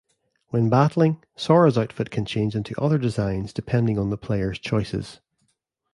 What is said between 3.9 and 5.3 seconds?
on the player's choices.